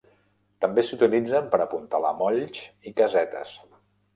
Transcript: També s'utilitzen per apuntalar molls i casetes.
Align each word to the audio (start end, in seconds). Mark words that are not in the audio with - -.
També 0.63 0.83
s'utilitzen 0.87 1.51
per 1.53 1.61
apuntalar 1.65 2.15
molls 2.23 2.65
i 2.65 2.95
casetes. 3.03 3.57